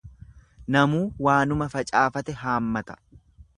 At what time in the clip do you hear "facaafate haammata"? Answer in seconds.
1.75-3.01